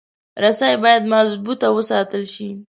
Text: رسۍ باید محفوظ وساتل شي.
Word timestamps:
رسۍ 0.43 0.73
باید 0.83 1.03
محفوظ 1.11 1.61
وساتل 1.77 2.23
شي. 2.33 2.47